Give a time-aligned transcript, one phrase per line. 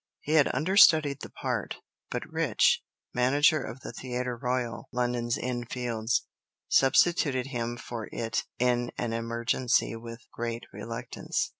[0.21, 1.75] He had understudied the part,
[2.09, 2.81] but Rich,
[3.13, 6.25] manager of the Theatre Royal, Lincoln's Inn Fields,
[6.67, 11.49] substituted him for it in an emergency with great reluctance.